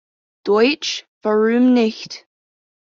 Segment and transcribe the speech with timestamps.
[0.45, 2.25] Deutsch, Warum Nicht?